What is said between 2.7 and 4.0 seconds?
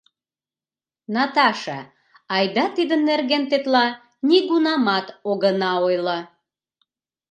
тидын нерген тетла